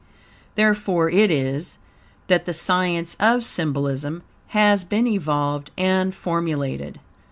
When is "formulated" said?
6.15-6.99